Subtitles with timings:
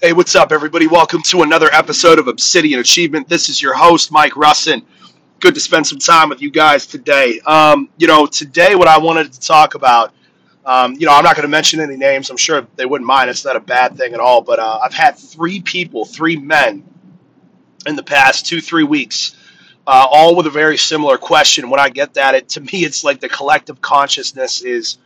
[0.00, 0.86] Hey, what's up, everybody?
[0.86, 3.28] Welcome to another episode of Obsidian Achievement.
[3.28, 4.84] This is your host, Mike Russin.
[5.40, 7.40] Good to spend some time with you guys today.
[7.44, 10.14] Um, you know, today, what I wanted to talk about,
[10.64, 12.30] um, you know, I'm not going to mention any names.
[12.30, 13.28] I'm sure they wouldn't mind.
[13.28, 14.40] It's not a bad thing at all.
[14.40, 16.84] But uh, I've had three people, three men,
[17.84, 19.36] in the past two, three weeks,
[19.84, 21.70] uh, all with a very similar question.
[21.70, 24.98] When I get that, it to me, it's like the collective consciousness is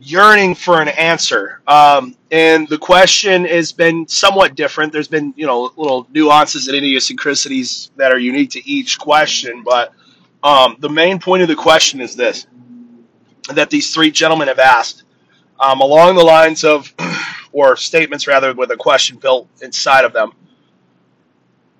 [0.00, 1.60] yearning for an answer.
[1.66, 4.92] Um, and the question has been somewhat different.
[4.92, 9.62] There's been, you know, little nuances and idiosyncrasies that are unique to each question.
[9.64, 9.92] But
[10.42, 12.46] um, the main point of the question is this
[13.54, 15.04] that these three gentlemen have asked
[15.60, 16.92] um, along the lines of,
[17.52, 20.32] or statements rather, with a question built inside of them.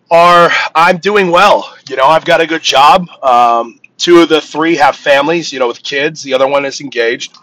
[0.08, 1.76] Are I'm doing well.
[1.90, 3.08] You know, I've got a good job.
[3.24, 6.22] Um, two of the three have families, you know, with kids.
[6.22, 7.36] The other one is engaged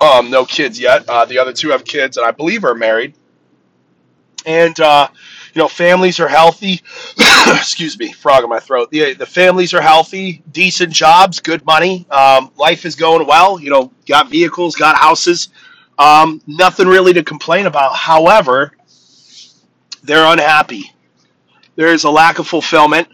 [0.00, 1.08] um, no kids yet.
[1.08, 3.14] Uh, the other two have kids, and I believe are married.
[4.44, 5.08] And uh,
[5.54, 6.82] you know, families are healthy.
[7.48, 8.90] Excuse me, frog in my throat.
[8.90, 12.06] The the families are healthy, decent jobs, good money.
[12.10, 13.58] Um, life is going well.
[13.58, 15.48] You know, got vehicles, got houses.
[15.98, 17.96] Um, nothing really to complain about.
[17.96, 18.72] However,
[20.02, 20.92] they're unhappy.
[21.74, 23.08] There is a lack of fulfillment.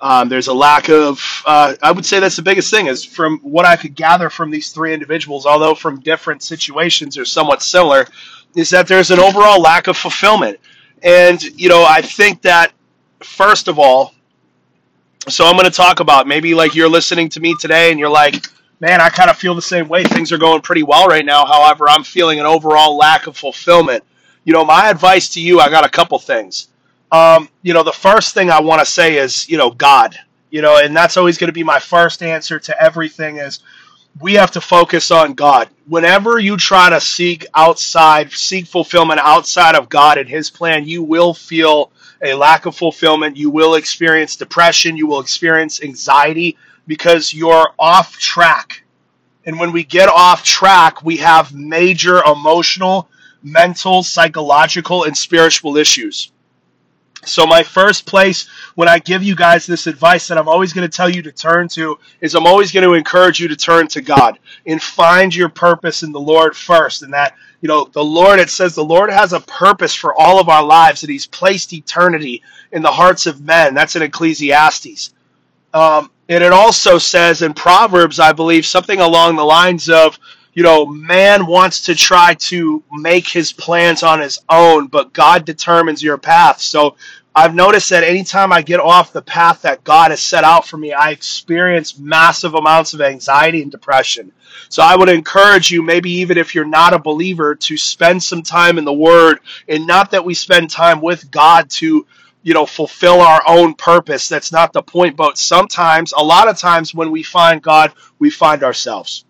[0.00, 3.38] Um, there's a lack of, uh, I would say that's the biggest thing is from
[3.38, 8.06] what I could gather from these three individuals, although from different situations are somewhat similar,
[8.54, 10.58] is that there's an overall lack of fulfillment.
[11.02, 12.72] And, you know, I think that,
[13.20, 14.12] first of all,
[15.28, 18.10] so I'm going to talk about maybe like you're listening to me today and you're
[18.10, 18.46] like,
[18.80, 20.04] man, I kind of feel the same way.
[20.04, 21.46] Things are going pretty well right now.
[21.46, 24.04] However, I'm feeling an overall lack of fulfillment.
[24.44, 26.68] You know, my advice to you, I got a couple things
[27.12, 30.16] um, you know, the first thing I want to say is, you know, God.
[30.50, 33.60] You know, and that's always going to be my first answer to everything is
[34.20, 35.68] we have to focus on God.
[35.86, 41.02] Whenever you try to seek outside, seek fulfillment outside of God and His plan, you
[41.02, 41.90] will feel
[42.22, 43.36] a lack of fulfillment.
[43.36, 44.96] You will experience depression.
[44.96, 48.84] You will experience anxiety because you're off track.
[49.44, 53.08] And when we get off track, we have major emotional,
[53.42, 56.32] mental, psychological, and spiritual issues.
[57.24, 60.88] So, my first place when I give you guys this advice that I'm always going
[60.88, 63.88] to tell you to turn to is I'm always going to encourage you to turn
[63.88, 67.02] to God and find your purpose in the Lord first.
[67.02, 70.38] And that, you know, the Lord, it says the Lord has a purpose for all
[70.38, 73.74] of our lives, that He's placed eternity in the hearts of men.
[73.74, 75.14] That's in Ecclesiastes.
[75.74, 80.18] Um, and it also says in Proverbs, I believe, something along the lines of,
[80.56, 85.44] you know, man wants to try to make his plans on his own, but God
[85.44, 86.62] determines your path.
[86.62, 86.96] So
[87.34, 90.78] I've noticed that anytime I get off the path that God has set out for
[90.78, 94.32] me, I experience massive amounts of anxiety and depression.
[94.70, 98.42] So I would encourage you, maybe even if you're not a believer, to spend some
[98.42, 102.06] time in the Word, and not that we spend time with God to
[102.42, 106.56] you know fulfill our own purpose that's not the point but sometimes a lot of
[106.56, 109.25] times when we find god we find ourselves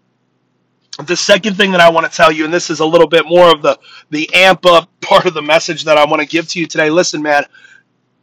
[1.04, 3.26] the second thing that I want to tell you, and this is a little bit
[3.26, 3.78] more of the
[4.10, 6.90] the amp up part of the message that I want to give to you today.
[6.90, 7.44] Listen, man,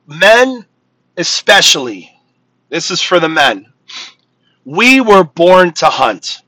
[0.08, 0.66] men
[1.18, 2.12] especially,
[2.70, 3.72] this is for the men.
[4.66, 6.42] We were born to hunt.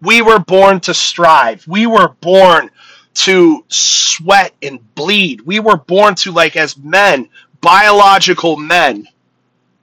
[0.00, 1.66] We were born to strive.
[1.66, 2.70] We were born
[3.14, 5.40] to sweat and bleed.
[5.42, 7.28] We were born to like as men,
[7.60, 9.08] biological men,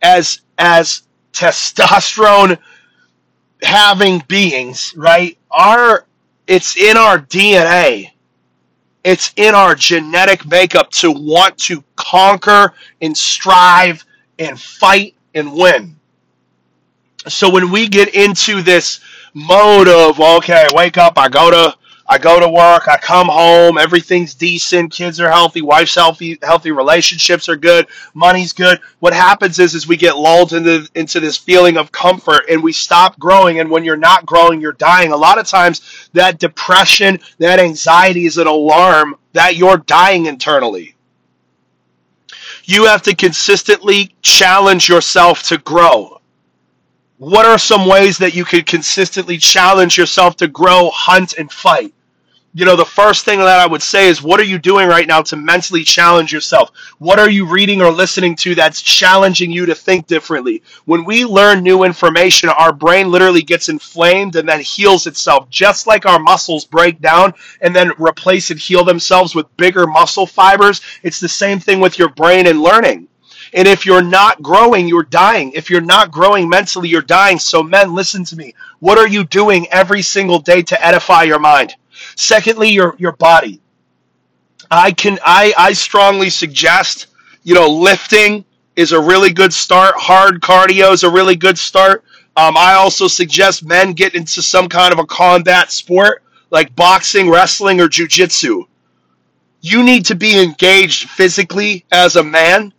[0.02, 2.60] as as testosterone
[3.64, 5.38] having beings, right?
[5.52, 6.06] Our
[6.48, 8.12] it's in our DNA.
[9.04, 14.06] It's in our genetic makeup to want to conquer and strive
[14.40, 15.96] and fight and win.
[17.28, 19.00] So when we get into this
[19.34, 23.78] mode of okay, wake up, I go to I go to work, I come home,
[23.78, 28.80] everything's decent, kids are healthy, wife's healthy, healthy relationships are good, money's good.
[29.00, 32.74] What happens is is we get lulled into into this feeling of comfort and we
[32.74, 35.12] stop growing and when you're not growing, you're dying.
[35.14, 40.96] A lot of times that depression, that anxiety is an alarm that you're dying internally.
[42.66, 46.22] You have to consistently challenge yourself to grow.
[47.24, 51.94] What are some ways that you could consistently challenge yourself to grow, hunt, and fight?
[52.54, 55.08] You know, the first thing that I would say is what are you doing right
[55.08, 56.72] now to mentally challenge yourself?
[57.00, 60.64] What are you reading or listening to that's challenging you to think differently?
[60.84, 65.88] When we learn new information, our brain literally gets inflamed and then heals itself, just
[65.88, 70.82] like our muscles break down and then replace and heal themselves with bigger muscle fibers.
[71.04, 73.08] It's the same thing with your brain and learning.
[73.54, 75.52] And if you're not growing, you're dying.
[75.54, 77.38] If you're not growing mentally, you're dying.
[77.40, 78.54] So, men, listen to me.
[78.80, 81.76] What are you doing every single day to edify your mind?
[82.16, 83.62] Secondly, your, your body.
[84.72, 87.08] I can I I strongly suggest,
[87.44, 88.44] you know, lifting
[88.76, 89.94] is a really good start.
[89.98, 92.04] Hard cardio is a really good start.
[92.36, 97.30] Um, I also suggest men get into some kind of a combat sport like boxing,
[97.30, 98.66] wrestling, or jujitsu.
[99.62, 102.74] You need to be engaged physically as a man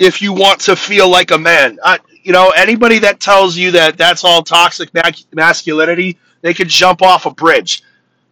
[0.00, 1.78] if you want to feel like a man.
[1.84, 4.90] I, you know, anybody that tells you that that's all toxic
[5.32, 7.82] masculinity, they could jump off a bridge.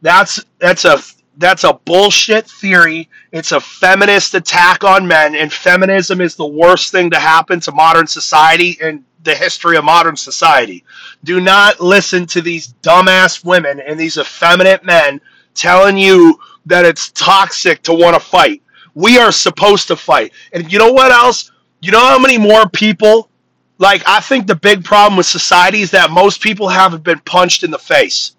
[0.02, 0.98] That's that's a
[1.36, 3.08] that's a bullshit theory.
[3.32, 7.72] It's a feminist attack on men, and feminism is the worst thing to happen to
[7.72, 10.84] modern society in the history of modern society.
[11.24, 15.20] Do not listen to these dumbass women and these effeminate men
[15.54, 18.62] telling you that it's toxic to want to fight.
[18.94, 20.32] We are supposed to fight.
[20.52, 21.50] And you know what else?
[21.80, 23.28] You know how many more people
[23.78, 27.62] like I think the big problem with society is that most people haven't been punched
[27.62, 28.32] in the face.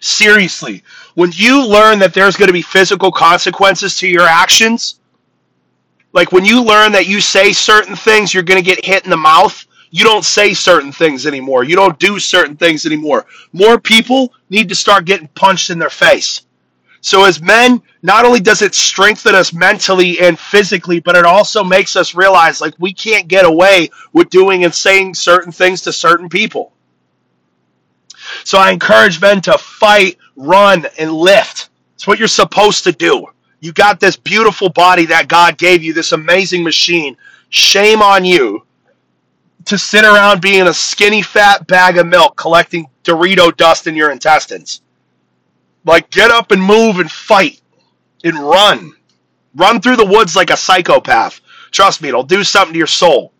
[0.00, 0.82] Seriously,
[1.14, 5.00] when you learn that there's going to be physical consequences to your actions,
[6.12, 9.10] like when you learn that you say certain things, you're going to get hit in
[9.10, 11.64] the mouth, you don't say certain things anymore.
[11.64, 13.24] You don't do certain things anymore.
[13.52, 16.42] More people need to start getting punched in their face.
[17.06, 21.62] So, as men, not only does it strengthen us mentally and physically, but it also
[21.62, 25.92] makes us realize like we can't get away with doing and saying certain things to
[25.92, 26.72] certain people.
[28.42, 31.68] So I encourage men to fight, run, and lift.
[31.94, 33.24] It's what you're supposed to do.
[33.60, 37.16] You got this beautiful body that God gave you, this amazing machine.
[37.50, 38.66] Shame on you
[39.66, 44.10] to sit around being a skinny fat bag of milk collecting Dorito dust in your
[44.10, 44.82] intestines.
[45.86, 47.62] Like, get up and move and fight
[48.24, 48.94] and run.
[49.54, 51.40] Run through the woods like a psychopath.
[51.70, 53.32] Trust me, it'll do something to your soul.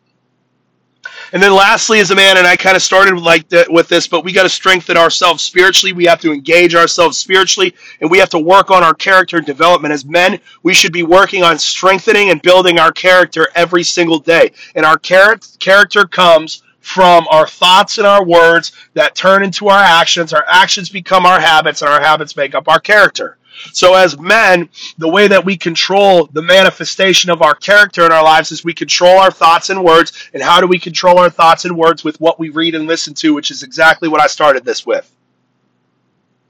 [1.33, 4.25] And then lastly, as a man, and I kind of started like with this, but
[4.25, 5.93] we got to strengthen ourselves spiritually.
[5.93, 9.93] We have to engage ourselves spiritually, and we have to work on our character development.
[9.93, 14.53] As men, we should be working on strengthening and building our character every single day.
[14.77, 19.83] And our char- character comes from our thoughts and our words that turn into our
[19.83, 20.33] actions.
[20.33, 23.39] Our actions become our habits, and our habits make up our character.
[23.73, 28.23] So, as men, the way that we control the manifestation of our character in our
[28.23, 30.31] lives is we control our thoughts and words.
[30.33, 33.15] And how do we control our thoughts and words with what we read and listen
[33.15, 35.13] to, which is exactly what I started this with.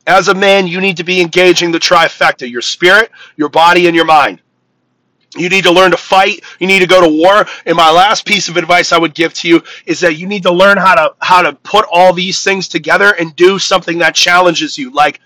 [0.07, 3.97] As a man, you need to be engaging the trifecta your spirit, your body, and
[3.97, 4.43] your mind.
[5.35, 6.45] You need to learn to fight.
[6.61, 7.47] You need to go to war.
[7.67, 10.43] And my last piece of advice I would give to you is that you need
[10.45, 14.15] to learn how to how to put all these things together and do something that
[14.15, 14.91] challenges you.
[14.91, 15.21] Like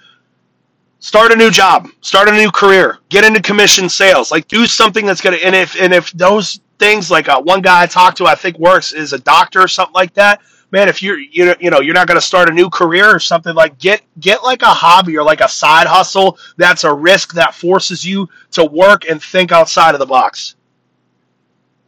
[1.00, 5.06] start a new job, start a new career, get into commission sales, like do something
[5.06, 5.36] that's gonna.
[5.36, 8.58] And if and if those things, like uh, one guy I talked to, I think
[8.58, 10.40] works is a doctor or something like that.
[10.72, 13.18] Man, if you're you know you know you're not gonna start a new career or
[13.18, 17.32] something like get get like a hobby or like a side hustle that's a risk
[17.34, 20.54] that forces you to work and think outside of the box.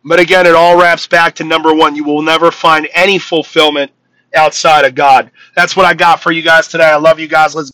[0.05, 1.94] But again, it all wraps back to number one.
[1.94, 3.93] You will never find any fulfillment
[4.34, 5.31] outside of God.
[5.55, 6.87] That's what I got for you guys today.
[6.87, 7.55] I love you guys.
[7.55, 7.70] Let's